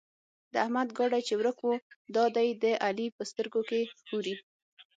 [0.53, 1.75] د احمد ګاډی چې ورک وو؛
[2.15, 4.35] دا دی د علي په سترګو کې ښوري.